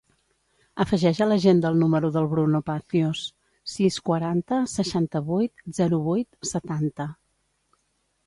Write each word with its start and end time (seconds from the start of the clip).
Afegeix 0.83 1.19
a 1.23 1.25
l'agenda 1.31 1.69
el 1.73 1.81
número 1.81 2.09
del 2.15 2.25
Bruno 2.31 2.61
Pacios: 2.69 3.21
sis, 3.73 3.99
quaranta, 4.09 4.59
seixanta-vuit, 4.73 5.63
zero, 5.81 5.99
vuit, 6.07 6.43
setanta. 6.53 7.07